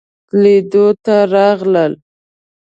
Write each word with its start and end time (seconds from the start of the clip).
لیدلو 0.41 0.85
ته 1.05 1.15
راغلل. 1.33 1.93